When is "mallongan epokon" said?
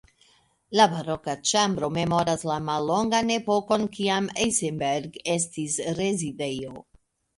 2.69-3.87